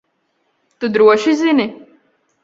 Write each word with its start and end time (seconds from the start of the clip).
Tu 0.79 0.89
droši 0.95 1.35
zini? 1.41 1.67